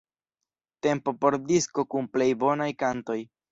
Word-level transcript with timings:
Tempo 0.85 1.13
por 1.19 1.37
'disko 1.43 1.87
kun 1.93 2.09
plej 2.17 2.31
bonaj 2.47 2.71
kantoj'. 2.83 3.23